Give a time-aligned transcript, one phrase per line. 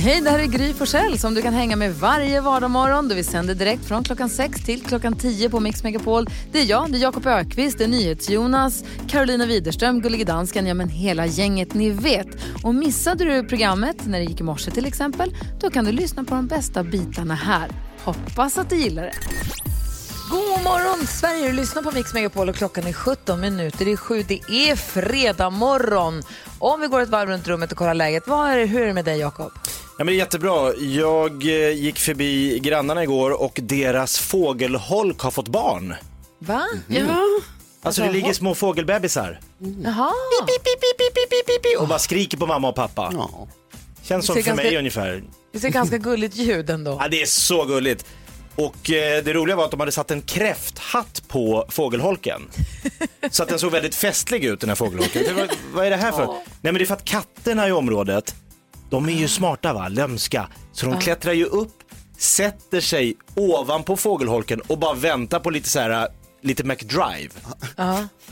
[0.00, 3.08] Hej, det här är Gry Forssell som du kan hänga med varje vardagsmorgon.
[3.08, 6.26] Vi sänder direkt från klockan 6 till klockan 10 på Mix Megapol.
[6.52, 10.74] Det är jag, det är Jakob Ökvist, det är NyhetsJonas, Carolina Widerström, Gullige Dansken, ja
[10.74, 12.26] men hela gänget ni vet.
[12.64, 16.24] Och missade du programmet när det gick i morse till exempel, då kan du lyssna
[16.24, 17.70] på de bästa bitarna här.
[18.04, 19.14] Hoppas att du gillar det.
[20.30, 24.24] God morgon Sverige, du lyssnar på Mix Megapol och klockan är 17 minuter i sju.
[24.28, 26.22] Det är fredag morgon.
[26.58, 28.94] Om vi går ett varv runt rummet och kollar läget, vad är, hur är det
[28.94, 29.52] med dig Jakob?
[29.98, 30.74] Ja, men det är jättebra.
[30.74, 35.94] Jag eh, gick förbi grannarna igår och deras fågelholk har fått barn.
[36.38, 36.66] Va?
[36.88, 37.24] Ja.
[37.82, 39.40] Alltså det ligger små fågelbebisar
[39.84, 40.12] Jaha.
[41.78, 43.28] och bara skriker på mamma och pappa.
[44.02, 45.22] Känns som för ser mig ganska- ungefär.
[45.52, 46.98] Det ser ganska gulligt ljud ändå.
[47.00, 48.04] Ja, det är så gulligt.
[48.56, 52.42] Och eh, det roliga var att de hade satt en kräfthatt på fågelholken.
[53.30, 55.48] Så att den såg väldigt festlig ut den här fågelholken.
[55.74, 56.26] Vad är det här för?
[56.26, 58.34] Nej men det är för att katterna i området,
[58.90, 60.48] de är ju smarta va, lömska.
[60.72, 61.72] Så de klättrar ju upp,
[62.18, 66.08] sätter sig ovanpå fågelholken och bara väntar på lite så här,
[66.42, 67.28] lite McDrive.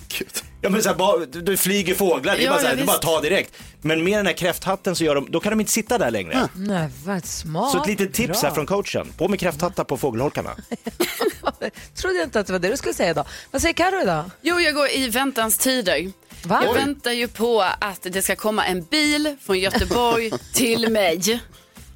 [0.08, 0.28] Gud.
[0.60, 2.82] Ja men så här, bara, du flyger fåglar, det är Ja, bara så här, ja,
[2.82, 3.14] är bara att visst.
[3.14, 3.52] ta direkt.
[3.80, 6.48] Men med den här kräfthatten så gör de, då kan de inte sitta där längre.
[6.54, 7.72] Nej, vad smart.
[7.72, 8.48] Så ett litet tips Bra.
[8.48, 10.50] här från coachen, på med kräfthattar på fågelholkarna.
[11.94, 13.26] Trodde jag inte att det var det du skulle säga idag.
[13.50, 14.24] Vad säger Karo idag?
[14.42, 16.12] Jo, jag går i väntans tider.
[16.44, 16.60] Va?
[16.64, 16.78] Jag Oj.
[16.78, 21.40] väntar ju på att det ska komma en bil från Göteborg till mig.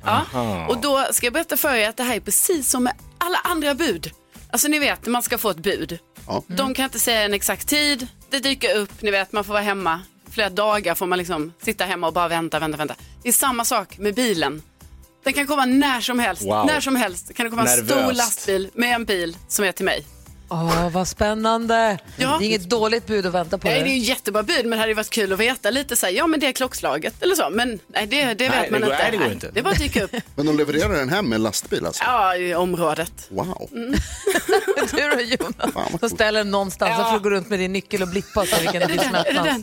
[0.05, 0.67] Ja.
[0.69, 3.39] Och då ska jag berätta för er att det här är precis som med alla
[3.39, 4.11] andra bud.
[4.51, 5.99] Alltså ni vet, man ska få ett bud.
[6.27, 6.43] Ja.
[6.47, 8.07] De kan inte säga en exakt tid.
[8.31, 10.01] Det dyker upp, ni vet, man får vara hemma.
[10.31, 12.95] Flera dagar får man liksom sitta hemma och bara vänta, vänta, vänta.
[13.23, 14.63] Det är samma sak med bilen.
[15.25, 16.43] Den kan komma när som helst.
[16.43, 16.67] Wow.
[16.67, 18.17] När som helst kan det komma en stor Nervöst.
[18.17, 20.07] lastbil med en bil som är till mig.
[20.53, 21.99] Åh, vad spännande.
[22.17, 22.37] Ja.
[22.39, 23.69] Det är inget dåligt bud att vänta på.
[23.69, 23.85] Nej, det.
[23.85, 26.13] det är ju jättebra bud, men det hade varit kul att veta lite så här,
[26.13, 27.51] ja men det är klockslaget eller så.
[27.51, 29.03] Men nej, det, det vet det man går- inte.
[29.03, 29.51] nej, det går inte.
[29.55, 30.11] Det bara dyker upp.
[30.37, 32.05] Men de levererar den hem med lastbil alltså?
[32.05, 33.13] Ja, i området.
[33.31, 33.69] Wow.
[34.93, 35.73] Du då Jonas?
[36.01, 38.49] Fan, ställer den någonstans så får du gå runt med din nyckel och blippa och
[38.49, 39.63] se vilken det blir öppnas.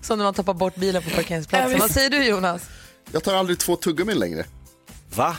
[0.00, 1.72] Som när man tappar bort bilen på parkeringsplatsen.
[1.72, 2.62] Ja, Vad säger du Jonas?
[3.12, 4.44] Jag tar aldrig två tuggummin längre.
[5.16, 5.36] Va?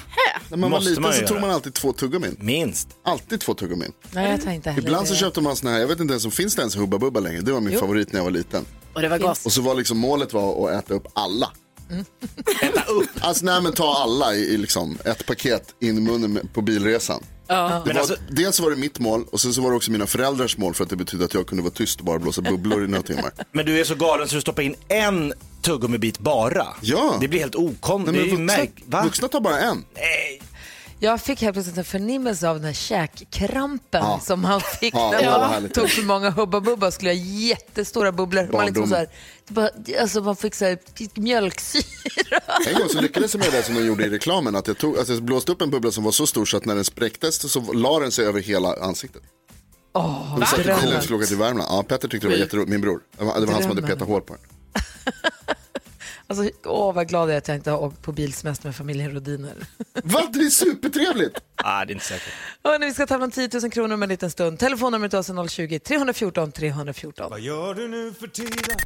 [0.50, 1.28] När man var Måste liten man så göra.
[1.28, 2.38] tog man alltid två tuggummin.
[2.40, 2.88] Minst.
[3.04, 3.92] Alltid två tuggummin.
[4.12, 5.20] Nej, jag tar inte heller Ibland så det.
[5.20, 7.42] köpte man såna här, jag vet inte ens om finns det ens Hubba Bubba längre.
[7.42, 7.80] Det var min Jo.
[7.80, 8.66] favorit när jag var liten.
[8.94, 9.46] Och det var gott.
[9.46, 11.52] Och så var liksom målet var att äta upp alla.
[12.64, 13.10] Äta upp.
[13.20, 16.62] Alltså nej men ta alla i, i liksom ett paket in i munnen med- på
[16.62, 17.24] bilresan.
[17.48, 19.92] Det Men var, alltså- Dels var det mitt mål och sen så var det också
[19.92, 22.42] mina föräldrars mål för att det betydde att jag kunde vara tyst och bara blåsa
[22.42, 23.32] bubblor i några timmar.
[23.52, 26.68] Men du är så galen så du stoppar in en tuggummibit bara.
[26.82, 27.18] Ja.
[27.22, 28.04] Det blir helt okon...
[28.04, 28.72] Nej, det är men ju vuxna, märk...
[28.86, 29.04] Va?
[29.04, 29.86] vuxna tar bara en.
[29.96, 30.42] Nej.
[31.04, 34.20] Jag fick helt plötsligt en förnimmelse av den här käkkrampen Ja.
[34.24, 38.50] som man fick Ja, när man tog för många Hubba Bubba skulle ha jättestora bubblor.
[38.52, 39.08] Man, liksom så här,
[39.48, 39.70] bara,
[40.02, 40.78] alltså man fick så här,
[41.20, 41.84] mjölksyra.
[42.68, 44.56] En gång så lyckades jag med det som de gjorde i reklamen.
[44.56, 46.66] Att jag, tog, alltså jag blåste upp en bubbla som var så stor så att
[46.66, 49.22] när den spräcktes så la den sig över hela ansiktet.
[49.94, 51.70] Åh, Vi satt i till Värmland.
[51.72, 52.72] Ja, Petter tyckte det var jätteroligt.
[52.72, 53.02] Min bror.
[53.18, 54.44] Det var, han som hade petat hål på den.
[56.40, 59.12] Alltså, åh, vad glad jag är att jag inte har åkt på bilsemester med familjen
[59.14, 59.54] Rodiner.
[60.04, 60.22] Va?
[60.34, 61.40] Det är supertrevligt!
[61.66, 62.34] Ah, det är inte säkert.
[62.64, 64.60] Hörrni, vi ska tävla om 10 000 kronor om en liten stund.
[64.60, 67.30] Telefonnumret till oss är 020 314 314.
[67.30, 68.78] Vad gör du nu för tiden?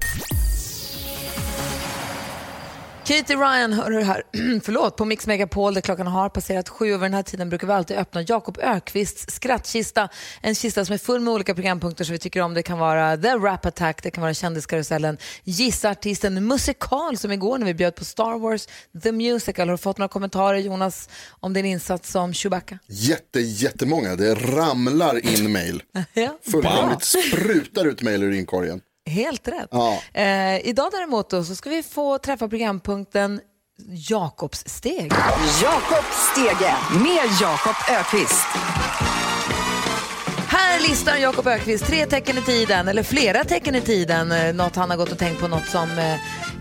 [3.07, 4.23] Katie Ryan hör du här,
[4.63, 7.73] förlåt, på Mix Megapol där klockan har passerat sju över den här tiden brukar vi
[7.73, 10.09] alltid öppna Jakob Ökvists skrattkista.
[10.41, 12.53] En kista som är full med olika programpunkter som vi tycker om.
[12.53, 17.57] Det kan vara The Rap Attack, det kan vara Kändiskarusellen, Gissa Artisten, musikal som igår
[17.57, 18.67] när vi bjöd på Star Wars,
[19.03, 19.67] The Musical.
[19.67, 22.79] Har du fått några kommentarer Jonas om din insats som Chewbacca?
[22.87, 24.15] Jätte, jättemånga.
[24.15, 25.83] Det ramlar in mail.
[26.13, 28.81] Ja, Fullkomligt sprutar ut mail ur inkorgen.
[29.07, 29.67] Helt rätt.
[29.71, 29.97] Ja.
[30.13, 33.41] Eh, idag däremot då, så ska vi få träffa programpunkten
[34.09, 35.11] Jakobs steg.
[35.63, 36.73] Jakob Stege
[37.03, 38.47] med Jakob Ökvist.
[40.49, 44.31] Här listar Jakob Ökvist tre tecken i tiden, eller flera tecken i tiden.
[44.31, 45.87] Eh, Något han har gått och tänkt på, något som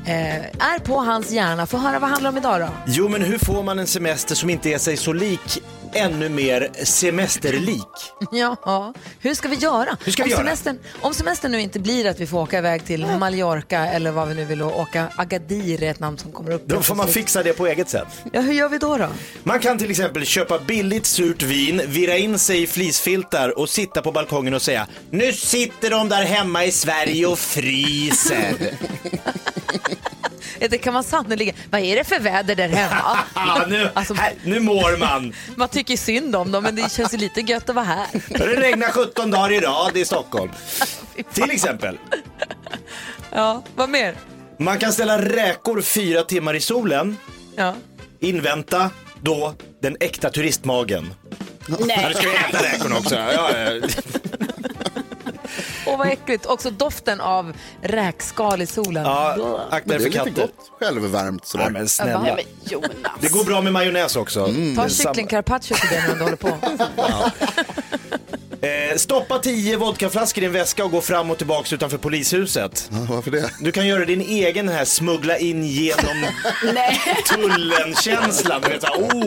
[0.06, 1.66] eh, är på hans hjärna.
[1.66, 2.68] Få höra vad handlar om idag då?
[2.86, 5.62] Jo, men hur får man en semester som inte är sig så lik
[5.92, 7.80] ännu mer semesterlik?
[8.32, 9.96] Ja, hur ska vi göra?
[10.04, 10.44] Hur ska vi om, göra?
[10.44, 14.28] Semestern, om semestern nu inte blir att vi får åka iväg till Mallorca eller vad
[14.28, 16.66] vi nu vill åka, Agadir är ett namn som kommer upp.
[16.66, 18.06] Då får man fixa det på eget sätt.
[18.32, 19.08] Ja, hur gör vi då då?
[19.42, 24.02] Man kan till exempel köpa billigt surt vin, virra in sig i fleecefiltar och sitta
[24.02, 28.54] på balkongen och säga Nu sitter de där hemma i Sverige och fryser.
[30.58, 31.54] Det kan man sannerligen.
[31.70, 33.18] Vad är det för väder där hemma?
[33.34, 35.34] ah, nu, Alltså- här, nu mår man.
[35.56, 38.06] Man tycker synd om dem, men det känns ju lite gött att vara här.
[38.28, 40.50] Det regnar 17 dagar i rad i Stockholm.
[41.32, 41.98] Till exempel.
[43.32, 44.14] Ja, vad mer?
[44.58, 47.16] Man kan ställa räkor fyra timmar i solen,
[47.56, 47.74] Ja.
[48.20, 48.90] invänta
[49.22, 51.14] då den äkta turistmagen.
[51.68, 52.06] Ja, Nej.
[52.08, 53.14] du ska äta räkorna också.
[53.14, 53.80] Ja, ja.
[55.86, 56.46] Och vad äckligt.
[56.46, 57.52] Också doften av
[57.82, 59.04] räkskal i solen.
[59.04, 60.42] ja akta er det för är lite katter.
[60.42, 61.64] gott självvärmt sådär.
[61.64, 62.22] Nej, men snälla.
[62.22, 62.90] Nej, men Jonas.
[63.20, 64.46] Det går bra med majonnäs också.
[64.46, 66.48] Ta Det är samma- kycklingcarpaccio till det när du håller på.
[68.60, 72.90] Eh, stoppa tio vodkaflaskor i en väska och gå fram och tillbaka utanför polishuset.
[72.92, 73.50] Ja, varför det?
[73.60, 76.26] Du kan göra din egen här smuggla in genom
[77.28, 78.62] tullen-känslan.
[78.64, 79.26] Oh,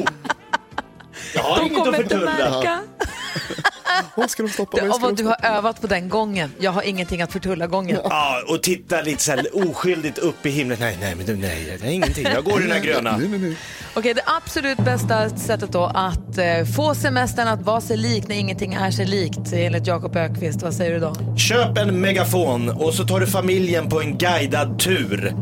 [1.34, 2.80] jag har De inget att kommer inte märka.
[4.16, 4.90] Vad ska de stoppa mig?
[4.90, 6.51] av de du har övat på den gången.
[6.60, 7.98] Jag har ingenting att förtulla gången.
[8.04, 10.78] Ja, och titta lite så här oskyldigt upp i himlen.
[10.80, 12.28] Nej, nej, men du, nej, det är ingenting.
[12.34, 13.18] Jag går i den här gröna.
[13.18, 13.57] Nej, nej, nej.
[13.94, 18.36] Okej, det absolut bästa sättet då att eh, få semestern att vara sig lik när
[18.36, 20.62] ingenting är sig likt enligt Jakob Ökvist.
[20.62, 21.16] Vad säger du då?
[21.38, 25.34] Köp en megafon och så tar du familjen på en guidad tur.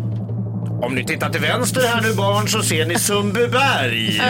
[0.82, 4.22] Om ni tittar till vänster här nu barn så ser ni Sundbyberg.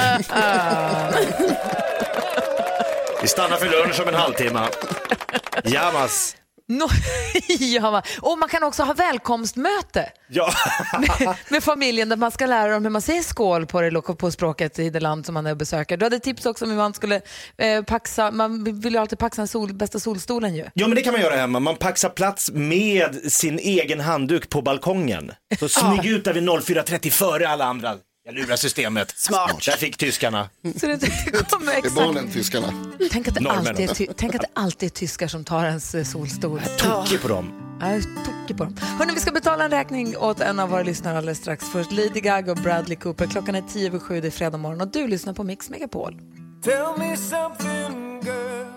[3.22, 4.68] Vi stannar för lunch om en halvtimme.
[5.64, 6.36] Jamas.
[6.70, 6.88] No,
[7.60, 10.50] ja, och man kan också ha välkomstmöte Ja.
[11.00, 14.32] med, med familjen där man ska lära dem hur man säger skål på det på
[14.32, 15.98] språket i det land som man är och besöker.
[15.98, 17.22] Du hade tips också om hur man skulle
[17.58, 20.66] eh, paxa, man vill ju alltid paxa den sol, bästa solstolen ju.
[20.74, 21.60] ja, men det kan man göra hemma.
[21.60, 25.32] Man paxar plats med sin egen handduk på balkongen.
[25.60, 27.96] Så smyg ut där vid 04.30 före alla andra.
[28.28, 29.14] Jag lurar systemet.
[29.20, 29.66] Smart.
[29.66, 30.50] Där fick tyskarna.
[30.80, 31.96] Så det, det kommer Det är exakt.
[31.96, 32.74] barnen, tyskarna.
[33.12, 33.68] Tänk att, det Norrmännen.
[33.68, 36.62] alltid är ty- tänk att det alltid är tyskar som tar ens eh, solstol.
[36.78, 37.78] Tokig på dem.
[37.82, 38.78] Jag är tokig på dem.
[39.00, 41.66] Hörrni, vi ska betala en räkning åt en av våra lyssnare alldeles strax.
[41.74, 43.28] Först Lady Gaga och Bradley Cooper.
[43.28, 46.22] Klockan är tio över sju, det är fredag morgon och du lyssnar på Mix Megapol.
[46.64, 48.68] Tell me something girl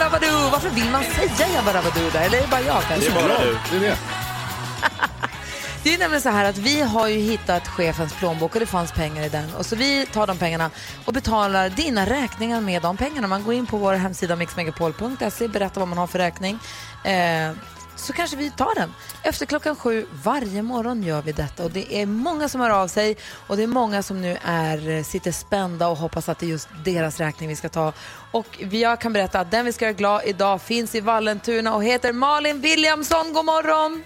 [0.00, 0.50] Jabba Dabba Doo.
[0.50, 2.26] Varför vill man säga Jabba Dabba Doo där?
[2.26, 3.10] Eller är det bara jag kanske?
[3.10, 3.58] Det är bara du.
[3.70, 3.96] Det är det.
[5.82, 8.92] Det är nämligen så här att vi har ju hittat chefens plånbok och det fanns
[8.92, 9.54] pengar i den.
[9.54, 10.70] Och så vi tar de pengarna
[11.04, 13.26] och betalar dina räkningar med de pengarna.
[13.26, 16.58] Man går in på vår hemsida mixmegapol.se, berättar vad man har för räkning.
[17.04, 17.50] Eh,
[17.98, 18.94] så kanske vi tar den.
[19.22, 22.88] Efter klockan sju varje morgon gör vi detta och det är många som hör av
[22.88, 23.16] sig
[23.46, 26.68] och det är många som nu är, sitter spända och hoppas att det är just
[26.84, 27.92] deras räkning vi ska ta.
[28.30, 31.74] Och vi- jag kan berätta att den vi ska göra glad idag finns i Vallentuna
[31.74, 33.32] och heter Malin Williamson.
[33.32, 34.04] God morgon!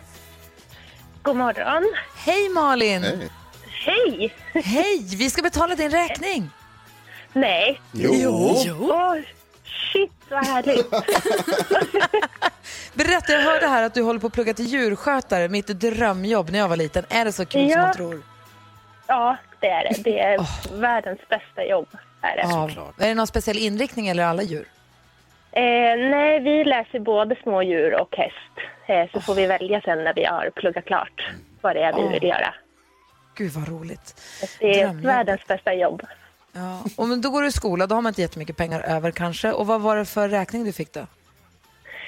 [1.22, 1.92] God morgon.
[2.16, 3.02] Hej Malin!
[3.02, 3.30] Hej.
[3.86, 4.34] Hej!
[4.64, 5.06] Hej!
[5.16, 6.50] Vi ska betala din räkning.
[7.32, 7.80] Nej.
[7.92, 8.56] Jo.
[8.80, 9.14] Åh,
[9.92, 10.86] shit vad härligt.
[12.94, 16.58] Berätta, jag hörde här att du håller på att plugga till djurskötare, mitt drömjobb när
[16.58, 17.04] jag var liten.
[17.08, 17.86] Är det så kul som Ja.
[17.86, 18.22] man tror?
[19.06, 20.02] Ja, det är det.
[20.02, 20.46] Det är
[20.80, 21.88] världens bästa jobb.
[22.20, 22.42] Är det.
[22.42, 22.68] Ja.
[22.98, 24.64] Är det någon speciell inriktning eller alla djur?
[25.52, 25.62] Eh,
[26.10, 28.36] nej, vi läser både smådjur och häst.
[28.86, 32.08] Eh, så får vi välja sen när vi har pluggat klart vad det är vi
[32.08, 32.54] vill göra.
[33.34, 34.20] Gud vad roligt.
[34.60, 35.04] Det är Drömjobb.
[35.06, 36.02] världens bästa jobb.
[36.52, 36.80] Ja.
[36.96, 39.52] Och men då går du i skola, då har man inte jättemycket pengar över kanske.
[39.52, 41.06] Och vad var det för räkning du fick då?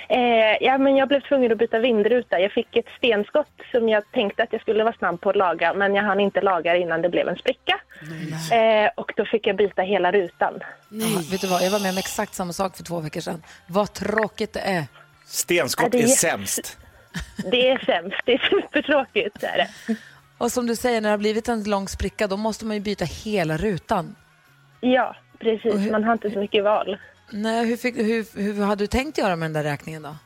[0.08, 2.40] Eh, ja, men jag blev tvungen att byta vindruta.
[2.40, 5.74] Jag fick ett stenskott som jag tänkte att jag skulle vara snabb på att laga
[5.74, 7.80] men jag hann inte laga innan det blev en spricka.
[8.52, 10.54] Eh, och då fick jag byta hela rutan.
[10.88, 13.42] Ja, vet du vad, jag var med om exakt samma sak för två veckor sedan.
[13.66, 14.84] Vad tråkigt det är.
[15.26, 16.78] Stenskott Ja, det är är sämst.
[17.50, 18.16] Det är sämst.
[18.24, 19.42] Det är supertråkigt.
[19.42, 19.96] Är det.
[20.38, 22.82] Och som du säger, när det har blivit en lång spricka då måste man ju
[22.82, 24.16] byta hela rutan.
[24.80, 25.90] Ja, precis.
[25.90, 26.98] Man har inte så mycket val.
[27.30, 30.16] Nej, hur, fick, hur, hur hade du tänkt göra med den där räkningen då?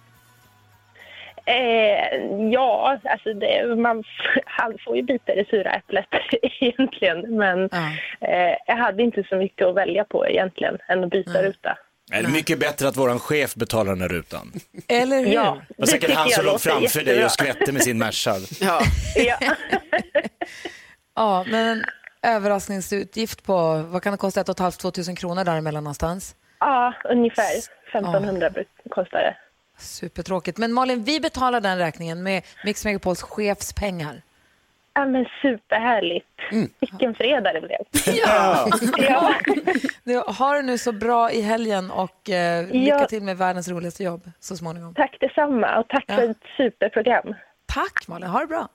[1.46, 2.20] Eh,
[2.52, 4.04] ja, alltså det, man
[4.44, 6.06] han får ju bita i det sura äpplet
[6.60, 7.36] egentligen.
[7.36, 7.90] Men Ja.
[8.28, 11.78] eh, jag hade inte så mycket att välja på egentligen än att byta ruta.
[12.12, 14.52] Är det mycket bättre att våran chef betalar den här rutan?
[14.88, 15.32] Eller hur?
[15.34, 18.34] Ja, Och säkert tycker han som låg framför dig och skvätte med sin Merca.
[18.60, 18.80] Ja.
[19.16, 19.38] Ja.
[21.14, 21.84] Ja, men
[22.22, 26.34] överraskningsutgift på, vad kan det kosta, 1 500-2 tusen kronor däremellan någonstans?
[26.60, 27.44] Ja, ungefär
[27.92, 29.36] 1500 bruk- kostar det.
[29.78, 30.58] Supertråkigt.
[30.58, 34.22] Men Malin, vi betalar den räkningen med Mix Megapols chefspengar.
[34.94, 36.26] Ja, men superhärligt.
[36.52, 36.70] Mm.
[36.80, 37.78] Vilken fredag det blev.
[38.26, 38.68] Ja.
[40.04, 40.32] ja.
[40.32, 43.04] Ha det nu så bra i helgen och eh, lycka Ja.
[43.06, 44.94] till med världens roligaste jobb så småningom.
[44.94, 47.34] Tack detsamma och tack för ett superprogram.
[47.66, 48.68] Tack Malin, ha det bra.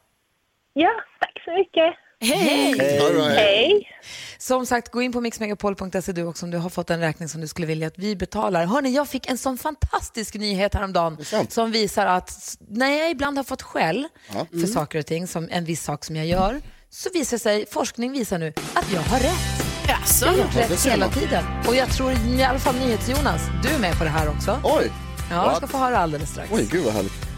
[0.73, 1.95] Ja, tack så mycket.
[2.23, 2.99] Hej!
[2.99, 3.37] All right.
[3.37, 3.89] Hej!
[4.37, 7.41] Som sagt, gå in på mixmegapol.se du också om du har fått en räkning som
[7.41, 8.65] du skulle vilja att vi betalar.
[8.65, 11.17] Hörni, jag fick en sån fantastisk nyhet häromdagen
[11.49, 14.07] som visar att när jag ibland har fått skäll
[14.51, 18.11] för saker och ting, som en viss sak som jag gör, så visar sig, forskning
[18.11, 19.65] visar nu att jag har rätt.
[19.87, 20.25] Jaså?
[20.25, 21.43] Jag har gjort rätt hela tiden.
[21.67, 24.59] Och jag tror i alla fall NyhetsJonas, du är med på det här också.
[24.63, 24.91] Oj,
[25.31, 26.49] Ja, jag ska få höra alldeles strax.
[26.53, 27.32] oj, gud vad härligt.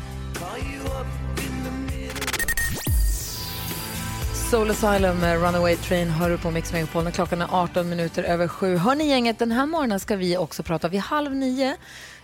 [4.51, 8.23] Soul Asylum med Runaway Train hör du på Mix Megapol när klockan är 18 minuter
[8.23, 8.77] över sju.
[8.77, 11.77] Hör ni gänget, den här morgonen ska vi också prata vid halv nio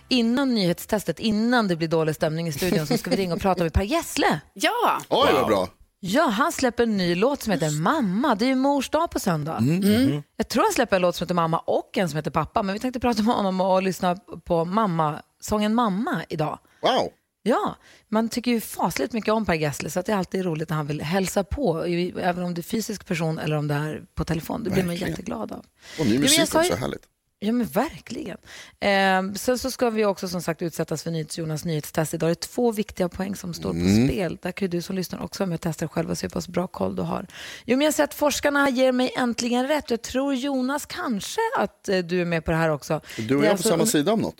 [0.08, 3.62] innan nyhetstestet, innan det blir dålig stämning i studion så ska vi ringa och prata
[3.62, 4.40] med Per Gessle.
[4.54, 4.98] Ja.
[5.08, 5.68] Oj, vad bra.
[6.00, 8.34] Ja, han släpper en ny låt som heter Mamma.
[8.34, 9.56] Det är ju mors dag på söndag.
[9.56, 10.22] Mm.
[10.36, 12.62] Jag tror han släpper en låt som heter Mamma och en som heter Pappa.
[12.62, 16.58] Men vi tänkte prata med honom och lyssna på mamma, sången Mamma idag.
[16.82, 17.08] Wow.
[17.42, 17.76] Ja,
[18.08, 20.76] man tycker ju fasligt mycket om Per Gessle så att det är alltid roligt när
[20.76, 21.82] han vill hälsa på,
[22.20, 24.64] även om det är fysisk person eller om det är på telefon.
[24.64, 25.10] Det blir man Verkligen.
[25.10, 25.58] jätteglad av.
[25.58, 25.64] Och
[25.98, 27.02] Ja, ny musik jag ju- också, härligt.
[27.44, 28.38] Ja men verkligen.
[28.80, 32.28] Eh, sen så ska vi också som sagt utsättas för NyhetsJonas nyhetstest idag.
[32.28, 34.38] Det är två viktiga poäng som står på spel.
[34.42, 36.30] Där kan ju du som lyssnar också vara med och testa själv och se hur
[36.30, 37.26] pass bra koll du har.
[37.64, 39.90] Jo men jag ser att forskarna ger mig äntligen rätt.
[39.90, 43.00] Jag tror Jonas kanske att eh, du är med på det här också.
[43.16, 44.36] Du och Det är jag på alltså- samma sida om något.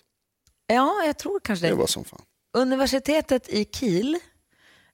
[0.66, 1.76] Ja, jag tror kanske Det det.
[1.76, 2.22] var som fan.
[2.52, 4.18] Universitetet i Kiel,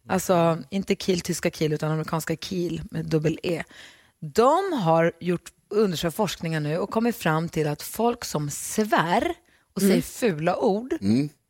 [0.09, 3.65] alltså inte Kiel, tyska Kiel, utan amerikanska Kiel med dubbel E.
[4.21, 9.35] De har gjort undersökt forskningar nu och kommit fram till att folk som svär
[9.75, 10.95] och säger fula ord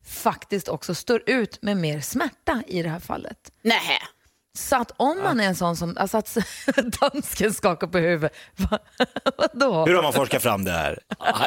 [0.05, 3.51] faktiskt också står ut med mer smärta i det här fallet.
[3.61, 3.99] Nej.
[4.59, 6.37] Så att om man är en sån som, alltså att
[7.01, 8.79] dansken skakar på huvudet, Va-
[9.37, 9.85] vadå?
[9.85, 10.99] Hur har man forskat fram det här?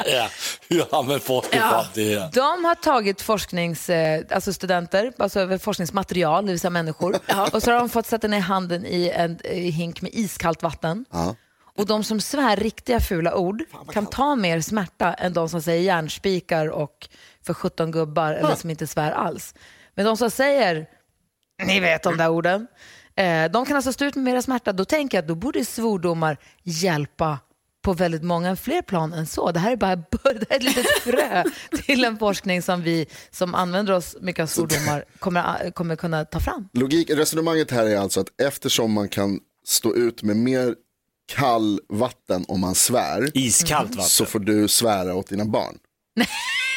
[0.07, 0.29] ja,
[0.69, 2.31] hur har man forskat fram det här?
[2.33, 7.17] De har tagit forsknings, eh, alltså studenter, alltså forskningsmaterial, det vill säga människor.
[7.53, 11.05] Och så har de fått sätta ner handen i en hink med iskallt vatten.
[11.11, 11.37] Ja.
[11.77, 15.83] Och de som svär riktiga fula ord kan ta mer smärta än de som säger
[15.83, 17.09] järnspikar och
[17.47, 19.55] för 17 gubbar eller som inte svär alls.
[19.95, 20.87] Men de som säger,
[21.67, 22.67] ni vet de där orden,
[23.17, 24.73] eh, de kan alltså stå ut med mer smärta.
[24.73, 27.39] Då tänker jag att då borde svordomar hjälpa
[27.85, 29.51] på väldigt många fler plan än så.
[29.53, 31.45] Det här är bara bör- det här är ett litet frö
[31.87, 36.41] till en forskning som vi som använder oss mycket av svordomar kommer, kommer kunna ta
[36.41, 36.69] fram.
[36.73, 40.75] Logik, resonemanget här är alltså att eftersom man kan stå ut med mer
[41.33, 44.05] kall vatten om man svär Iskallt vatten.
[44.05, 45.79] så får du svära åt dina barn.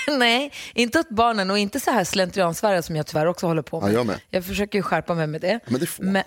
[0.17, 3.81] Nej, inte åt barnen och inte så här slentriansvära som jag tyvärr också håller på
[3.81, 3.89] med.
[3.89, 4.19] Ja, jag med.
[4.29, 5.59] Jag försöker ju skärpa mig med det.
[5.67, 6.23] Men det får Men,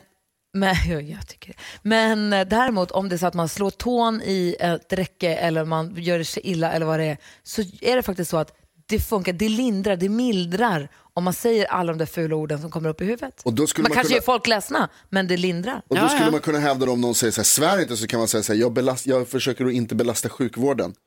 [0.54, 1.58] men, ja, jag tycker det.
[1.82, 5.64] Men eh, däremot om det är så att man slår tån i ett räcke eller
[5.64, 8.54] man gör sig illa eller vad det är, så är det faktiskt så att
[8.88, 12.70] det funkar, det lindrar, det mildrar om man säger alla de där fula orden som
[12.70, 13.42] kommer upp i huvudet.
[13.44, 15.82] Och då skulle man man kanske kunna- gör folk ledsna, men det lindrar.
[15.88, 18.06] Och då skulle man kunna hävda det om någon säger så här, svär inte så
[18.06, 20.94] kan man säga så här, jag, belast, jag försöker att inte belasta sjukvården.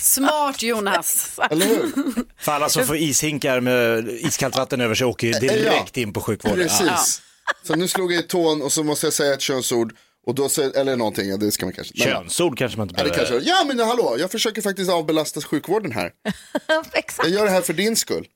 [0.00, 1.38] Smart Jonas.
[1.50, 1.92] Eller hur?
[2.38, 6.68] För alla som får ishinkar med iskallt vatten över sig åker direkt in på sjukvården.
[6.68, 7.22] Precis.
[7.62, 9.94] Så nu slog jag i tån och så måste jag säga ett könsord.
[10.26, 11.94] Och då säger, eller någonting, ja, det ska man kanske.
[11.96, 12.04] Ja.
[12.04, 13.30] Könsord kanske man inte Ja, det behöver.
[13.30, 16.10] kanske, ja men hallå, jag försöker faktiskt avbelasta sjukvården här.
[16.92, 17.28] Exakt.
[17.28, 18.26] Jag gör det här för din skull.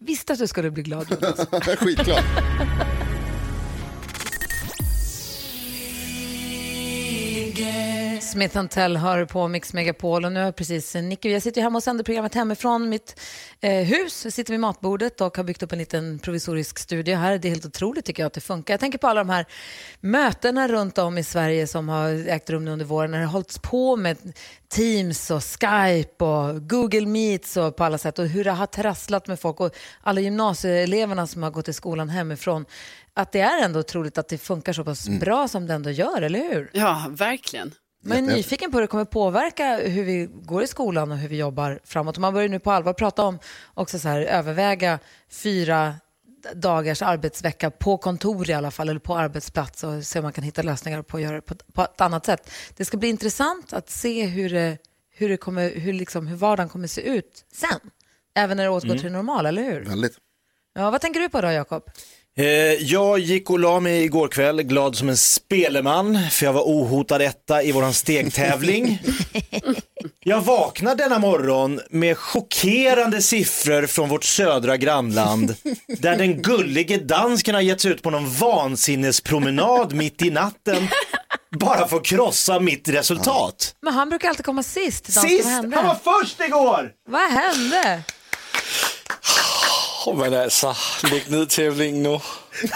[0.00, 1.48] Visste att du skulle bli glad Jonas.
[1.78, 2.24] Skitklart.
[8.26, 11.76] Smith Tell hör på Mix Megapol och nu har precis Nicky, jag sitter ju hemma
[11.76, 13.20] och sänder programmet hemifrån mitt
[13.60, 14.24] eh, hus.
[14.24, 17.38] Jag sitter vid matbordet och har byggt upp en liten provisorisk studio här.
[17.38, 18.74] Det är helt otroligt tycker jag att det funkar.
[18.74, 19.46] Jag tänker på alla de här
[20.00, 23.32] mötena runt om i Sverige som har ägt rum nu under våren när det har
[23.32, 24.18] hållits på med
[24.68, 29.26] Teams och Skype och Google Meets och på alla sätt och hur det har trasslat
[29.26, 32.64] med folk och alla gymnasieeleverna som har gått i skolan hemifrån.
[33.14, 36.22] Att det är ändå otroligt att det funkar så pass bra som det ändå gör,
[36.22, 36.70] eller hur?
[36.72, 37.74] Ja, verkligen.
[38.08, 41.28] Man är nyfiken på hur det kommer påverka hur vi går i skolan och hur
[41.28, 42.18] vi jobbar framåt.
[42.18, 43.38] Man börjar nu på allvar prata om
[43.74, 44.98] också så här, överväga
[45.28, 45.94] fyra
[46.54, 50.44] dagars arbetsvecka på kontor i alla fall, eller på arbetsplats och se om man kan
[50.44, 52.50] hitta lösningar på att göra det på, på ett annat sätt.
[52.76, 54.78] Det ska bli intressant att se hur, det,
[55.10, 57.90] hur, det kommer, hur, liksom, hur vardagen kommer se ut sen.
[58.34, 59.84] Även när det återgår till det normala, eller hur?
[59.84, 60.18] Väldigt.
[60.74, 61.90] Ja, vad tänker du på då, Jakob?
[62.38, 66.62] Eh, jag gick och la mig igår kväll glad som en speleman för jag var
[66.62, 69.02] ohotad etta i våran stegtävling.
[70.24, 75.54] Jag vaknade denna morgon med chockerande siffror från vårt södra grannland
[75.98, 80.88] där den gullige dansken har gett sig ut på någon vansinnespromenad mitt i natten
[81.58, 83.74] bara för att krossa mitt resultat.
[83.82, 85.04] Men han brukar alltid komma sist.
[85.04, 85.44] Dansken, Sist!
[85.44, 85.76] Vad hände?
[85.76, 86.90] Han var först igår!
[87.08, 88.02] Vad hände?
[90.14, 90.74] Men alltså,
[91.10, 92.18] lägg ner tävlingen nu.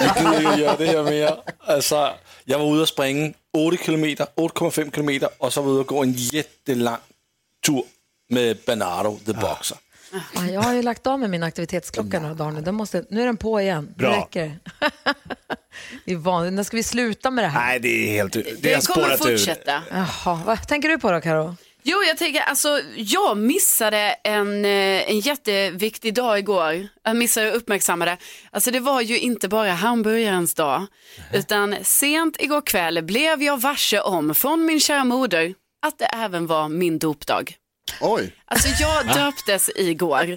[0.01, 1.37] Jag gider ikke göra det här mer.
[1.59, 2.11] Alltså,
[2.45, 5.97] jag var ute och springa 8 kilometer, 8,5 kilometer och så var jag ute och
[5.97, 6.97] gå en jättelång
[7.67, 7.83] tur
[8.29, 9.79] med Bernardo, the boxer.
[10.35, 12.61] Ja, jag har ju lagt av med min aktivitetsklocka några dagar nu.
[12.61, 13.95] Den måste, nu är den på igen.
[13.97, 14.11] Bra.
[14.11, 14.59] Det räcker.
[16.05, 16.53] det är vanligt.
[16.53, 17.67] När ska vi sluta med det här?
[17.67, 18.33] Nej, det är helt...
[18.33, 19.83] Det, Det kommer fortsätta.
[19.91, 21.57] Jaha, vad tänker du på då, Karo?
[21.83, 26.89] Jo, jag tänker, alltså, jag missade en, eh, en jätteviktig dag igår.
[27.03, 28.17] Jag missade att uppmärksamma det.
[28.51, 30.87] Alltså det var ju inte bara hamburgarens dag,
[31.33, 35.55] utan sent igår kväll blev jag varse om från min kära moder
[35.87, 37.55] att det även var min dopdag.
[38.01, 40.37] Oj, Alltså jag döptes igår,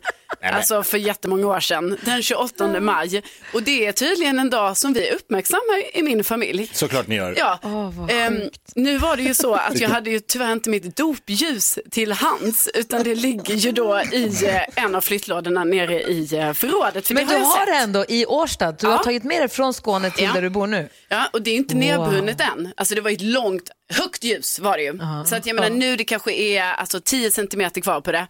[0.53, 3.23] alltså för jättemånga år sedan, den 28 maj.
[3.53, 6.69] Och det är tydligen en dag som vi uppmärksammar i min familj.
[6.73, 7.35] Såklart ni gör.
[7.37, 8.41] Ja, vad ehm,
[8.75, 12.69] nu var det ju så att jag hade ju tyvärr inte mitt dopljus till hands
[12.73, 17.07] utan det ligger ju då i eh, en av flyttlådorna nere i eh, förrådet.
[17.07, 18.71] För Men det du har det ändå i Årsta.
[18.71, 19.03] Du har Ja.
[19.03, 20.33] tagit med det från Skåne till Ja.
[20.33, 20.89] där du bor nu.
[21.09, 22.73] Ja, och det är inte nedbrunnet än.
[22.77, 24.99] Alltså det var ett långt, högt ljus var det ju.
[25.25, 28.27] Så att jag menar nu det kanske är alltså 10 centimeter kvar på det.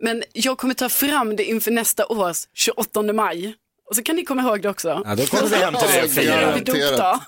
[0.00, 3.54] Men jag kommer ta fram det inför nästa års 28 maj.
[3.90, 5.02] Och så kan ni komma ihåg det också.
[5.04, 7.20] Ja, då kommer vi hem till dig och Det är firar.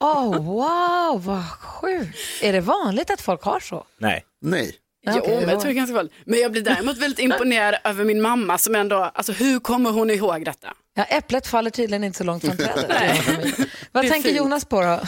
[0.00, 2.18] Oh, wow, vad sjukt.
[2.42, 3.86] Är det vanligt att folk har så?
[3.98, 4.24] Nej.
[4.40, 4.74] nej.
[5.06, 6.14] Jo, Okej, men jag tror det är ganska vanligt.
[6.24, 10.10] Men jag blir däremot väldigt imponerad över min mamma som ändå, alltså hur kommer hon
[10.10, 10.68] ihåg detta?
[10.94, 12.88] Ja, äpplet faller tydligen inte så långt från trädet.
[13.92, 14.38] Vad tänker fint.
[14.38, 15.00] Jonas på då?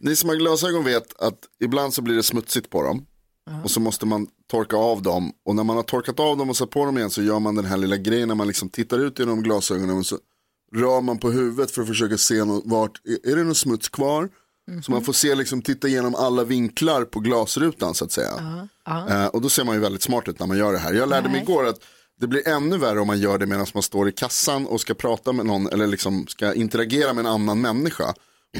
[0.00, 3.06] Ni som har glasögon vet att ibland så blir det smutsigt på dem.
[3.64, 5.32] Och så måste man torka av dem.
[5.44, 7.54] Och när man har torkat av dem och satt på dem igen så gör man
[7.54, 10.18] den här lilla grejen när man liksom tittar ut genom glasögonen och så
[10.76, 14.28] rör man på huvudet för att försöka se något, vart, är det någon smuts kvar?
[14.82, 18.30] Så man får se, liksom, titta igenom alla vinklar på glasrutan så att säga.
[19.08, 20.92] Eh, och då ser man ju väldigt smart ut när man gör det här.
[20.92, 21.80] Jag lärde mig igår att
[22.20, 24.94] det blir ännu värre om man gör det medan man står i kassan och ska
[24.94, 28.14] prata med någon eller liksom ska interagera med en annan människa.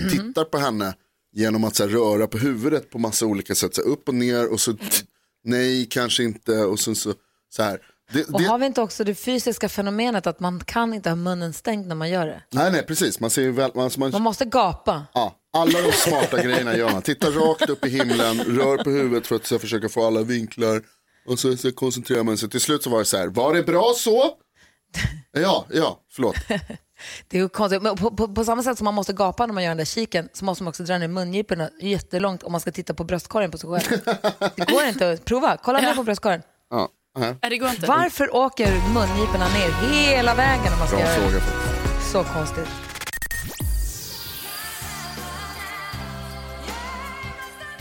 [0.04, 0.94] Och tittar på henne
[1.32, 3.74] genom att så här, röra på huvudet på massa olika sätt.
[3.74, 4.76] Så här, upp och ner och så
[5.44, 7.14] nej, kanske inte och sen så,
[7.50, 7.80] så här.
[8.12, 11.16] Det, Och det, har vi inte också det fysiska fenomenet att man kan inte ha
[11.16, 12.42] munnen stängd när man gör det?
[12.50, 13.20] nej, nej, precis.
[13.20, 15.06] Man ser väl, man, man, Man måste gapa.
[15.14, 17.02] Ja, alla de smarta grejerna gör man.
[17.02, 20.82] Titta rakt upp i himlen, rör på huvudet för att så, försöka få alla vinklar.
[21.26, 22.50] Och så, så koncentrerar man sig.
[22.50, 24.30] Till slut så var det så här, var det bra så?
[25.32, 26.36] Ja, ja, förlåt.
[27.28, 27.82] Det är konstigt.
[27.82, 29.84] Men på, på, på samma sätt som man måste gapa när man gör den där
[29.84, 33.50] kiken så måste man också dra ner mungiporna jättelångt om man ska titta på bröstkorgen
[33.50, 34.00] på sig själv.
[34.56, 35.56] Det går inte att prova.
[35.62, 36.42] Kolla ner på bröstkorgen.
[36.70, 36.88] Ja.
[37.18, 37.86] Nej, det går inte.
[37.86, 41.42] Varför åker mungiporna ner hela vägen när man ska Bra göra det?
[42.12, 42.89] Så konstigt.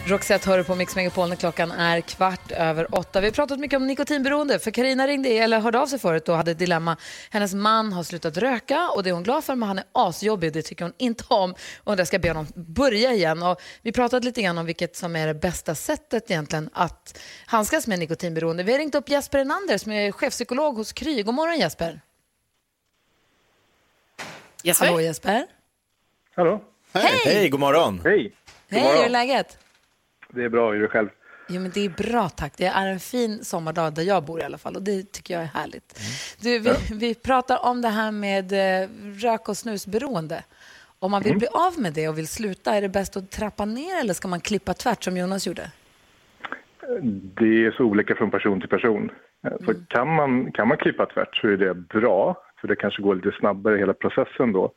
[0.10, 3.22] Roxette hör på Mix Megapol när klockan är kvart över åtta.
[3.22, 6.36] Vi har pratat mycket om nikotinberoende för Karina ringde eller hörde av sig förut och
[6.36, 6.98] hade ett dilemma.
[7.30, 10.54] Hennes man har slutat röka och det är hon glad för men han är asjobbig
[10.54, 11.56] det tycker hon inte om.
[11.84, 13.44] Och där ska jag be honom börja igen.
[13.44, 17.88] Och vi pratade lite grann om vilket som är det bästa sättet egentligen att handskas
[17.88, 18.64] med nikotinberoende.
[18.64, 21.24] Vi har ringt upp Jesper Enander som är chefpsykolog hos Kry.
[21.24, 22.02] God morgon Jesper.
[24.64, 24.86] Jesper?
[24.86, 25.46] Hallå Jesper.
[26.36, 26.62] Hallå?
[26.94, 27.22] Hej!
[27.26, 28.02] Hej, god morgon.
[28.04, 28.34] Hej!
[28.70, 29.58] Hej, hur är läget?
[30.34, 31.10] Det är bra, hur är det själv?
[31.52, 32.54] Jo, men det är bra tack.
[32.58, 35.44] Det är en fin sommardag där jag bor i alla fall och det tycker jag
[35.44, 36.00] är härligt.
[36.42, 38.90] Du, vi, vi pratar om det här med eh,
[39.24, 40.44] rök och snusberoende.
[41.00, 43.66] Om man vill bli av med det och vill sluta, är det bäst att trappa
[43.66, 45.72] ner eller ska man klippa tvärt som Jonas gjorde?
[47.38, 49.12] Det är så olika från person till person.
[49.66, 53.16] Så kan, man, kan man klippa tvärt så är det bra, för det kanske går
[53.16, 54.72] lite snabbare hela processen då.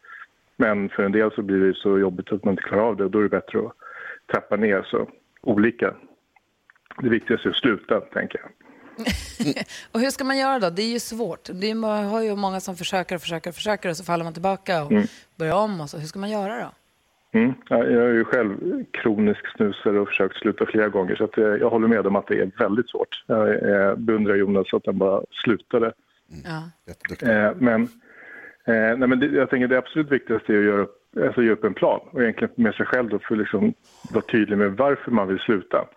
[0.57, 3.05] Men för en del så blir det så jobbigt att man inte klarar av det
[3.05, 3.73] och då är det bättre att
[4.33, 4.83] trappa ner.
[4.83, 5.09] Så
[5.43, 5.95] olika.
[7.03, 8.51] Det viktigaste är att sluta, tänker jag.
[9.93, 10.71] Och hur ska man göra då?
[10.71, 11.49] Det är ju svårt.
[11.53, 14.25] Det är, man har ju många som försöker och försöker och försöker och så faller
[14.25, 14.93] man tillbaka och
[15.37, 15.81] börjar om.
[15.81, 15.99] Och så.
[15.99, 16.71] Hur ska man göra då?
[17.39, 17.53] Mm.
[17.69, 21.45] Ja, Jag är ju själv kronisk snusare och försökt sluta flera gånger så att eh,
[21.45, 23.25] jag håller med om att det är väldigt svårt.
[23.27, 25.93] Jag eh, beundrar Jonas att han bara slutade.
[26.45, 26.71] Ja.
[26.87, 27.29] Jätteduktig.
[27.29, 27.83] Eh, men
[28.65, 31.53] eh, nej, men det, jag tänker det absolut viktigaste är att göra upp, alltså göra
[31.53, 33.75] upp en plan och egentligen med sig själv då för att liksom
[34.13, 35.89] vara tydlig med varför man vill sluta.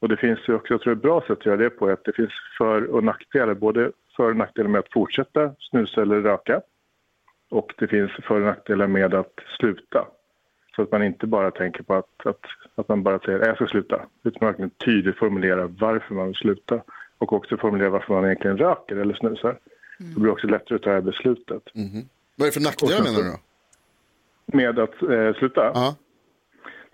[0.00, 1.92] Och det finns ju också, jag tror ett bra sätt att göra det på är
[1.92, 6.20] att det finns för och nackdelar, både för och nackdelar med att fortsätta snusa eller
[6.20, 6.60] röka.
[7.50, 10.06] och det finns för och nackdelar med att sluta.
[10.76, 12.40] Så att man inte bara tänker på att, att,
[12.74, 16.26] att man bara säger att jag ska sluta, utan man verkligen tydligt formulerar varför man
[16.26, 16.80] vill sluta
[17.18, 19.58] och också formulera varför man egentligen röker eller snusar.
[19.98, 21.62] Det blir också lättare att ta det här beslutet.
[22.36, 23.38] Vad är det för nackdelar menar du då?
[24.52, 25.70] Med att eh, sluta?
[25.74, 25.96] Ja.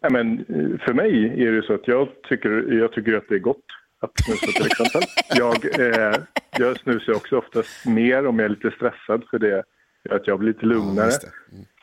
[0.02, 3.34] Nej, men, eh, för mig är det så att jag tycker, jag tycker att det
[3.34, 3.64] är gott
[4.00, 5.02] att snusa till exempel.
[5.36, 6.16] Jag, eh,
[6.58, 9.64] jag snusar också oftast mer om jag är lite stressad för det
[10.04, 11.06] gör att jag blir lite lugnare.
[11.06, 11.28] just det.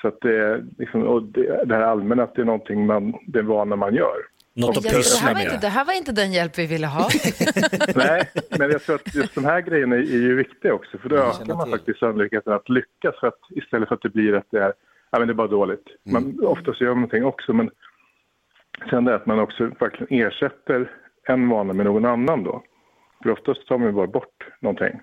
[0.01, 3.13] Så att det, är liksom, och det, det här allmänna att det är någonting man,
[3.27, 4.17] det är vana man gör.
[4.53, 5.61] Något att pyssla här var inte, med.
[5.61, 7.09] det här var inte den hjälp vi ville ha.
[7.95, 8.29] Nej,
[8.59, 11.55] men jag tror att just de här grejerna är ju viktiga också för då ökar
[11.55, 14.73] man faktiskt sannolikheten att lyckas för att istället för att det blir att det är,
[15.11, 15.85] ja men det är bara dåligt.
[16.03, 17.69] Man, ofta så gör man någonting också men
[18.89, 20.91] sen det att man också verkligen ersätter
[21.27, 22.63] en vana med någon annan då.
[23.23, 24.99] För oftast tar man bara bort någonting.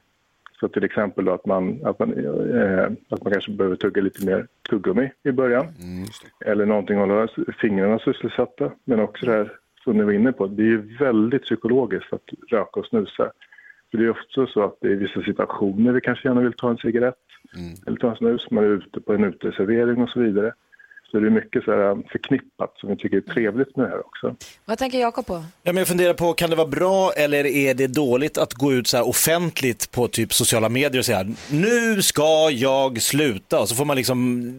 [0.61, 2.12] Så till exempel då att man, att man,
[2.55, 5.66] eh, att man kanske behöver tugga lite mer tuggummi i början.
[6.44, 7.29] Eller någonting att hålla
[7.61, 8.71] fingrarna sysselsatta.
[8.85, 9.53] Men också det här
[9.85, 13.33] som ni var inne på, det är ju väldigt psykologiskt att röka och snusa.
[13.90, 16.70] För det är ofta så att det är vissa situationer vi kanske gärna vill ta
[16.70, 17.14] en cigarett
[17.87, 18.51] eller ta en snus.
[18.51, 20.53] Man är ute på en uteservering och så vidare.
[21.11, 24.07] Så det är mycket så här förknippat som vi tycker är trevligt med det här
[24.07, 24.37] också.
[24.64, 25.35] Vad tänker Jakob på?
[25.62, 28.72] Ja, men jag funderar på, kan det vara bra eller är det dåligt att gå
[28.72, 33.68] ut så här offentligt på typ sociala medier och säga nu ska jag sluta och
[33.68, 34.53] så får man liksom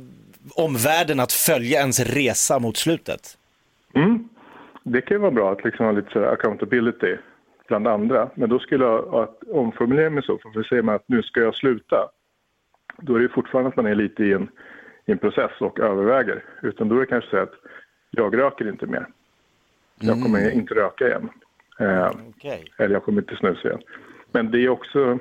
[0.55, 3.37] omvärlden att följa ens resa mot slutet.
[3.95, 4.29] Mm.
[4.83, 7.17] Det kan ju vara bra att liksom ha lite så här accountability
[7.69, 8.29] bland andra.
[8.35, 11.55] Men då skulle jag att omformulera mig så, för säger man att nu ska jag
[11.55, 12.09] sluta,
[12.97, 14.49] då är det fortfarande att man är lite i en,
[15.05, 16.43] i en process och överväger.
[16.61, 17.53] Utan då är det kanske så att
[18.11, 19.05] jag röker inte mer.
[19.99, 21.29] Jag kommer inte röka igen.
[21.79, 22.11] Eh,
[22.77, 23.81] Eller jag kommer inte snusa igen.
[24.31, 25.19] Men det är också,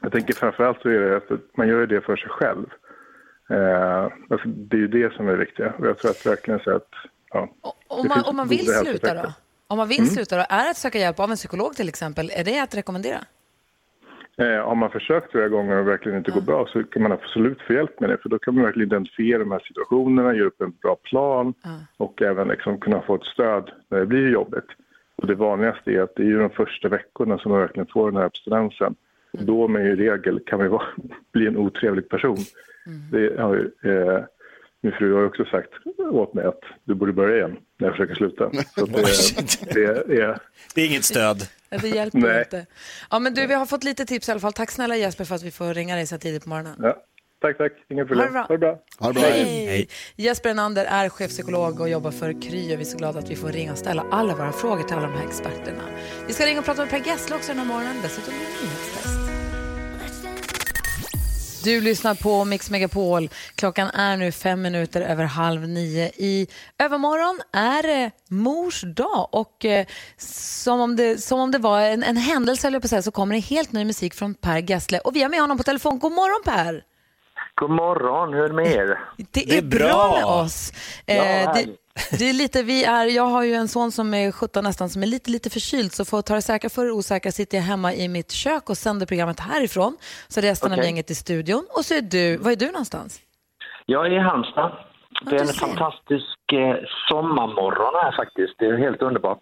[0.00, 2.66] jag tänker framförallt så är det att man gör det för sig själv.
[3.50, 5.72] Eh, alltså det är ju det som är det viktiga.
[5.78, 6.88] Och jag tror att verkligen så att,
[7.32, 7.48] ja.
[7.86, 9.32] Om man, om man vill sluta då?
[9.72, 10.10] Om man vill Mm.
[10.10, 13.18] sluta då, är att söka hjälp av en psykolog till exempel, är det att rekommendera?
[14.36, 17.60] Eh, har man försökt flera gånger och verkligen inte går bra så kan man absolut
[17.66, 18.18] få hjälp med det.
[18.18, 21.54] För då kan man verkligen identifiera de här situationerna, göra upp en bra plan
[21.96, 24.68] och även liksom kunna få ett stöd när det blir jobbigt.
[25.16, 28.16] Och det vanligaste är att det är de första veckorna som man verkligen får den
[28.20, 28.94] här abstinensen.
[29.32, 30.86] Och då med i regel kan man ju vara,
[31.32, 32.38] bli en otrevlig person.
[33.12, 34.20] Det har ju, eh,
[34.82, 35.70] min fru har också sagt
[36.12, 38.50] åt mig att du borde börja igen när jag försöker sluta.
[38.74, 39.72] Så det,
[40.06, 40.38] det är...
[40.74, 41.48] Det är inget stöd.
[41.68, 42.38] Det hjälper Nej.
[42.38, 42.66] inte.
[43.10, 44.52] Ja, men du, vi har fått lite tips i alla fall.
[44.52, 46.74] Tack snälla Jesper för att vi får ringa dig så tidigt på morgonen.
[46.78, 46.96] Ja.
[47.40, 47.72] Tack, tack.
[47.90, 48.32] Inga problem.
[48.32, 48.42] bra.
[48.42, 48.78] Ha det bra.
[48.98, 49.22] Ha det bra.
[49.22, 49.88] Hej.
[50.16, 53.36] Jesper Enander är chefpsykolog och jobbar för Kry och vi är så glada att vi
[53.36, 55.82] får ringa och ställa alla våra frågor till alla de här experterna.
[56.26, 57.96] Vi ska ringa och prata med Per Gessle också den här morgonen.
[58.02, 59.21] Dessutom blir det nyhetstest.
[61.64, 63.28] Du lyssnar på Mix Megapol.
[63.54, 66.10] Klockan är nu fem minuter över halv nio.
[66.16, 66.46] I
[66.78, 72.02] övermorgon är det mors dag och eh, som, om det, som om det var en,
[72.02, 74.98] en händelse jag på att säga, så kommer det helt ny musik från Per Gessle.
[74.98, 75.98] Och vi har med honom på telefon.
[75.98, 76.82] God morgon Per!
[77.54, 78.98] God morgon, hur är det med er?
[79.30, 80.14] Det är, bra.
[80.16, 80.72] med oss.
[81.06, 81.81] Ja, Eh, det, härligt.
[82.18, 85.02] Det är lite, vi är, jag har ju en son som är 17 nästan som
[85.02, 87.64] är lite, lite förkyld så för att ta det säkra för det osäkra sitter jag
[87.64, 89.96] hemma i mitt kök och sänder programmet härifrån.
[90.28, 90.84] Så resten av Okej.
[90.84, 91.66] gänget i studion.
[91.70, 93.20] Och så är du, var är du någonstans?
[93.86, 94.72] Jag är i Halmstad.
[95.30, 96.76] Det är en fantastisk eh,
[97.08, 98.54] sommarmorgon här faktiskt.
[98.58, 99.38] Det är helt underbart.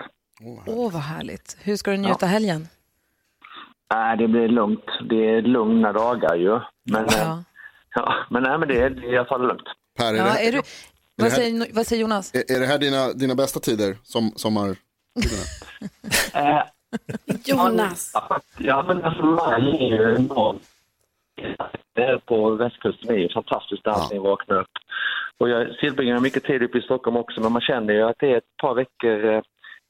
[0.66, 1.56] Åh, vad härligt.
[1.62, 2.68] Hur ska du njuta helgen?
[3.94, 4.84] Nej, det blir lugnt.
[5.10, 6.60] Det är lugna dagar ju.
[6.90, 7.16] Men, ja.
[7.18, 7.42] Ja.
[7.94, 9.68] ja, men, nej, men det, är, det är i alla fall lugnt.
[9.98, 10.62] Per, är, Ja, det, är du,
[11.22, 12.34] vad, här- säger, vad säger Jonas?
[12.34, 13.96] är, är det här dina, dina bästa tider?
[14.02, 14.76] Som, sommar?
[16.34, 16.62] Eh,
[17.44, 18.12] Jonas.
[18.58, 20.62] ja, men alltså maj är ju enormt.
[21.94, 24.70] Det är på västkusten är ju fantastiskt när allting vaknar upp.
[25.38, 28.32] Och jag tillbringar mycket tid uppe i Stockholm också, men man känner ju att det
[28.32, 29.42] är ett par veckor eh,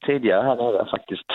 [0.07, 1.27] tidigare här nere faktiskt.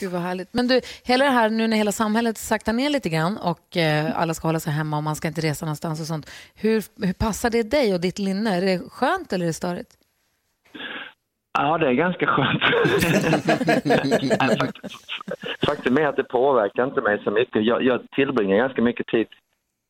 [0.00, 0.54] Gud vad härligt.
[0.54, 4.20] Men du, hela det här nu när hela samhället saktar ner lite grann och eh,
[4.20, 6.30] alla ska hålla sig hemma och man ska inte resa någonstans och sånt.
[6.54, 8.56] Hur, hur passar det dig och ditt linne?
[8.56, 9.90] Är det skönt eller är det störigt?
[11.58, 12.62] Ja, det är ganska skönt.
[15.66, 17.64] Faktum- är att det påverkar inte mig så mycket.
[17.64, 19.26] Jag, jag tillbringar ganska mycket tid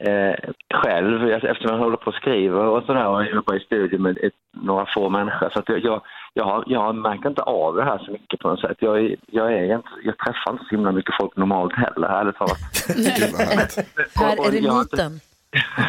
[0.05, 0.35] eh,
[0.75, 4.33] själv eftersom jag håller på och skriver och sådär och jobbar i studio med ett,
[4.53, 5.51] några få människor.
[5.51, 6.03] Så att jag,
[6.35, 8.77] jag, jag, har, jag märker inte av det här så mycket på något sätt.
[8.81, 12.37] Jag, är- jag, är inte, jag träffar inte så himla mycket folk normalt heller, ärligt
[12.37, 12.59] talat.
[14.15, 15.21] Jag har inte- eremiten.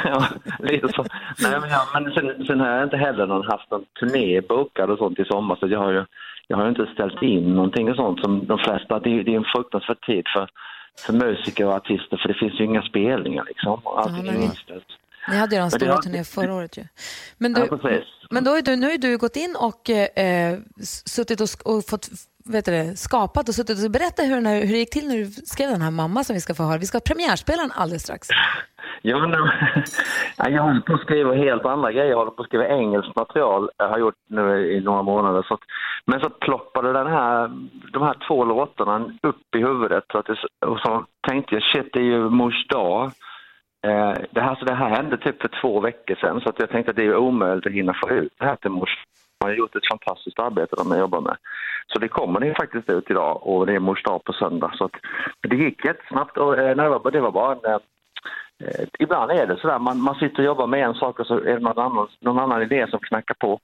[0.04, 0.26] ja,
[0.60, 1.06] lite så.
[1.42, 4.90] Nej, men, ja, men sen, sen har jag inte heller någon, haft någon turné bokad
[4.90, 6.06] och sånt i sommar så jag har ju
[6.48, 9.00] jag har inte ställt in någonting och sånt som de flesta.
[9.00, 10.48] Det, är- det är en fruktansvärd tid för,
[11.06, 13.82] för musiker och artister för det finns ju inga spelningar liksom.
[13.86, 14.88] Allting Ja, är inställt.
[15.30, 16.84] Ni hade ju det stora har- turnén förra året ju.
[17.38, 18.08] Men, Ja, du, precis.
[18.30, 20.58] men då är du, nu har du gått in och eh,
[21.06, 22.08] suttit och, och fått
[22.46, 25.26] vet du, skapat och suttit och berätta hur, här, hur det gick till när du
[25.26, 26.78] skrev den här mamma som vi ska få höra.
[26.78, 28.28] Vi ska ha premiärspela den alldeles strax.
[29.02, 29.18] Ja,
[30.38, 32.10] ja, jag håller på att skriva helt andra grejer.
[32.10, 33.70] Jag håller på att skriva engelskt material.
[33.78, 35.44] Jag har gjort nu i några månader.
[35.48, 35.60] Så att,
[36.06, 37.48] men så ploppade den här,
[37.94, 40.04] de här två låtarna upp i huvudet.
[40.12, 43.12] Så att det, och så tänkte jag, shit, det är ju mors dag.
[43.88, 46.42] Eh, det, här, så det här hände typ för två veckor sedan.
[46.42, 48.72] Så att jag tänkte att det är omöjligt att hinna få ut det här till
[48.72, 48.90] mors
[49.40, 51.38] de har gjort ett fantastiskt arbete de jag jobbar med.
[51.94, 54.72] Så det kommer det faktiskt ut idag och det är mors dag på söndag.
[54.78, 54.92] Så att,
[55.50, 57.80] det gick jättesnabbt och eh, det, var, det var bara en, eh,
[58.66, 61.34] Eh, ibland är det sådär, man, man sitter och jobbar med en sak och så
[61.34, 63.60] är det någon annan, någon annan idé som knackar på.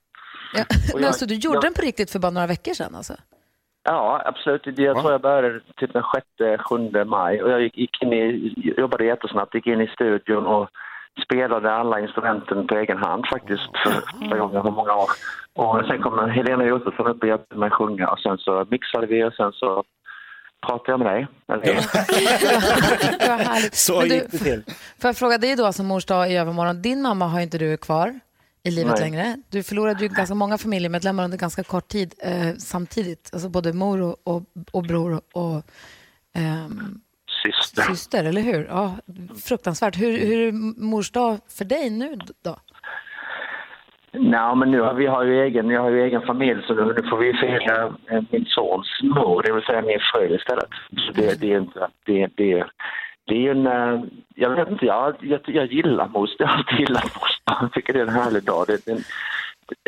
[0.53, 0.62] Ja.
[0.62, 2.95] Och Men jag- alltså, du gjorde jag- den på riktigt för bara några veckor sedan
[2.95, 3.13] alltså?
[3.89, 4.62] Ja, absolut.
[4.65, 6.04] Jag tror jag började typ den
[6.39, 10.69] 6-7 maj och jag gick, gick in i, jobbade jättesnabbt, gick in i studion och
[11.26, 15.10] spelade alla instrumenten på egen hand faktiskt för första gången på många år.
[15.54, 19.23] Och sen kom Helena Josefsson upp och hjälpte mig sjunga och sen så mixade vi
[19.23, 19.84] och sen så
[20.67, 21.28] pratade jag med dig.
[21.47, 21.76] Eller.
[23.71, 24.63] Så gick det till.
[25.02, 26.82] Får jag fråga dig då som mors dag i övermorgon.
[26.82, 28.19] Din mamma har inte du kvar
[28.67, 29.10] i livet Nej.
[29.10, 29.38] längre.
[29.51, 33.30] Du förlorade ju ganska många familjemedlemmar under ganska kort tid eh, samtidigt.
[33.34, 35.63] Alltså både mor och, och, och bror och
[36.36, 37.01] ehm,
[37.43, 37.82] syster.
[37.82, 38.65] syster, eller hur?
[38.65, 38.95] Ja,
[39.47, 39.97] fruktansvärt.
[39.97, 40.51] Hur, hur är
[40.84, 42.58] mors dag för dig nu då?
[44.19, 47.10] Nej, men nu har vi har ju egen, jag har ju egen familj så nu,
[47.10, 50.69] får vi fira eh, min sons mor, det vill säga min fru istället.
[50.97, 52.65] Så det, det är inte, det, det,
[53.28, 54.02] det är ju en, eh,
[54.36, 57.42] jag vet inte, jag, jag, jag gillar mors, jag har alltid gillat most.
[57.62, 58.66] Jag tycker det är en härlig dag.
[58.68, 59.04] Det, det,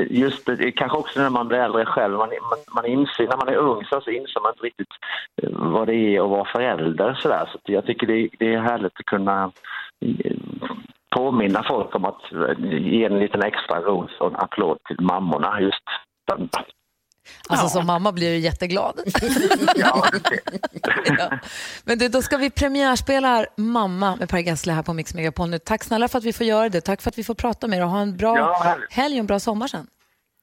[0.04, 3.38] just det, det, kanske också när man blir äldre själv, man, man, man inser, när
[3.38, 4.94] man är ung så, inser man inte riktigt
[5.42, 7.50] eh, vad det är att vara förälder sådär.
[7.52, 9.52] Så jag tycker det, det är härligt att kunna
[10.06, 10.36] eh,
[11.16, 12.22] påminna folk om att
[12.60, 15.84] ge en liten extra ros och en applåd till mammorna just
[16.32, 16.66] söndag.
[17.50, 19.00] Alltså som mamma blir du jätteglad.
[19.76, 20.06] Ja,
[21.18, 21.40] ja.
[21.84, 25.60] Men du, då ska vi premiärspela Mamma med Per Gessle här på Mix Megapol nu.
[25.60, 26.82] Tack snälla för att vi får göra det.
[26.82, 29.20] Tack för att vi får prata med er och ha en bra Ja, helg och
[29.20, 29.88] en bra sommar sen.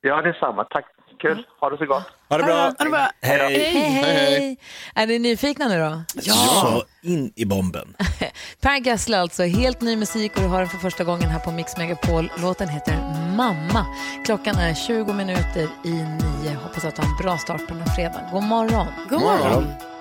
[0.01, 0.65] ja, det är samma.
[0.65, 0.85] Tack.
[1.19, 1.47] Kul.
[1.61, 2.05] Ha det så gott.
[2.29, 2.55] Ha det bra.
[2.55, 3.11] Ha det bra.
[3.23, 3.39] Hej.
[3.39, 4.59] Hej, hej.
[4.95, 6.23] Är ni nyfikna nu då?
[6.23, 7.97] Så in i bomben.
[8.61, 11.51] Per Gessle alltså, helt ny musik och du hör den för första gången här på
[11.51, 12.31] Mix Megapol.
[12.43, 12.97] Låten heter
[13.37, 13.87] Mamma.
[14.25, 16.55] Klockan är 20 minuter i nio.
[16.63, 18.31] Hoppas att du har en bra start på den här fredagen.
[18.33, 18.87] God morgon.
[19.09, 19.65] God morgon.
[19.65, 19.96] Du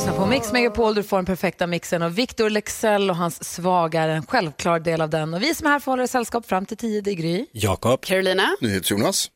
[0.00, 4.02] lyssnar på Mix Megapol, du får den perfekta mixen och Victor Lexell och hans svaga
[4.02, 5.34] är en självklar del av den.
[5.34, 7.46] Och vi som är här får hålla sällskap fram till tio, det är Gry.
[7.52, 8.00] Jakob.
[8.00, 8.42] Carolina.
[8.60, 9.30] NyhetsJonas.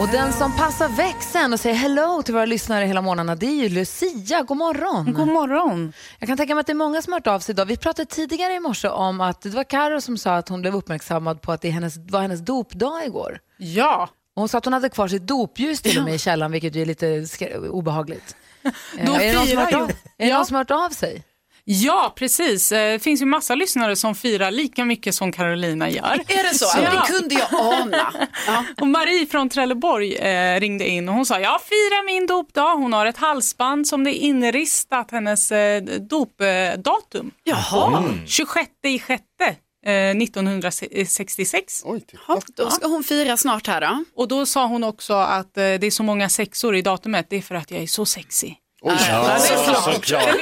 [0.00, 3.62] Och den som passar växeln och säger hello till våra lyssnare hela morgnarna, det är
[3.62, 4.42] ju Lucia.
[4.42, 5.12] God morgon.
[5.14, 5.92] God morgon.
[6.18, 7.66] Jag kan tänka mig att det är många som har hört av sig idag.
[7.66, 10.76] Vi pratade tidigare i morse om att det var Karo som sa att hon blev
[10.76, 13.38] uppmärksammad på att det är hennes, var hennes dopdag igår.
[13.58, 16.52] Ja, Och hon sa att hon hade kvar sitt dopljus till och med i källaren,
[16.52, 17.24] vilket är lite
[17.70, 18.36] obehagligt.
[19.06, 20.36] Då Eh, är det någon som hört av, är det Ja.
[20.36, 21.22] någon som har hört av sig?
[21.68, 22.72] ja, precis.
[22.72, 26.20] Eh, Det finns ju massa lyssnare som firar lika mycket som Carolina gör.
[26.28, 26.78] Är det så?
[26.82, 26.90] Ja.
[26.90, 28.12] Det kunde jag ana.
[28.46, 28.64] Ja.
[28.80, 32.74] Och Marie från Trelleborg eh, ringde in och hon sa jag firar min dopdag.
[32.74, 37.30] Hon har ett halsband som det är inristat hennes eh, dopdatum.
[37.44, 38.04] Jaha.
[38.26, 39.56] 26 i sjätte.
[39.86, 41.82] Eh, 1966.
[42.28, 44.04] Ja, Då ska hon fira snart här då.
[44.16, 47.36] Och då sa hon också att eh, det är så många sexor i datumet, det
[47.36, 48.54] är för att jag är så sexy.
[48.82, 50.34] Ja, så, såklart.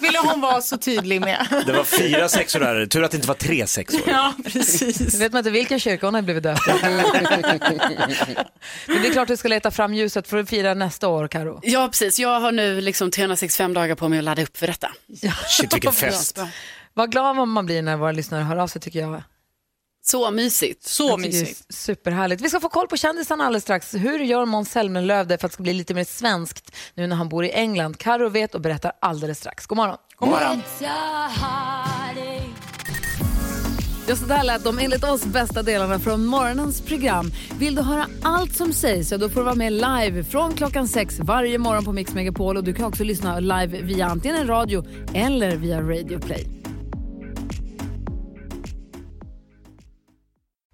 [0.00, 1.62] Ville hon vara så tydlig med.
[1.66, 2.86] Det var fyra sexor där.
[2.86, 4.00] Tur att det inte var tre sexor.
[4.06, 5.20] Ja, precis.
[5.20, 6.66] vet man inte vilken kyrka hon har blivit döpt.
[8.86, 11.60] Men det är klart du ska leta fram ljuset för att fira nästa år, Karo.
[11.62, 12.18] Ja, precis.
[12.18, 14.90] Jag har nu liksom 365 dagar på mig att ladda upp för detta.
[15.48, 16.38] Shit vilken fest.
[16.94, 19.22] Vad glad man blir när våra lyssnare hör av sig tycker jag.
[20.02, 20.82] Så mysigt.
[20.82, 21.74] Så mysigt.
[21.74, 22.42] Superhärligt.
[22.42, 23.94] Vi ska få koll på kändisarna alldeles strax.
[23.94, 27.16] Hur gör Måns Zelmerlöw det för att det ska bli lite mer svenskt nu när
[27.16, 27.98] han bor i England?
[27.98, 29.66] Karo vet och berättar alldeles strax.
[29.66, 29.96] God morgon.
[30.16, 30.62] God morgon.
[34.08, 37.32] Ja, så där lät de enligt oss bästa delarna från morgonens program.
[37.58, 40.88] Vill du höra allt som sägs så då får du vara med live från klockan
[40.88, 42.56] sex varje morgon på Mix Megapol.
[42.56, 46.59] Och du kan också lyssna live via antingen radio eller via Radio Play.